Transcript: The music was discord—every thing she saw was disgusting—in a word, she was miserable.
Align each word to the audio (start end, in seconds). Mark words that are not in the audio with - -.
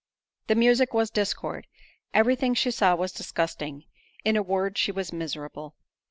The 0.47 0.55
music 0.55 0.95
was 0.95 1.11
discord—every 1.11 2.35
thing 2.35 2.55
she 2.55 2.71
saw 2.71 2.95
was 2.95 3.11
disgusting—in 3.11 4.35
a 4.35 4.41
word, 4.41 4.75
she 4.79 4.91
was 4.91 5.13
miserable. 5.13 5.75